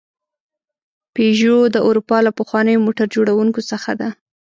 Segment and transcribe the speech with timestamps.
[1.13, 4.09] پيژو د اروپا له پخوانیو موټر جوړونکو څخه ده.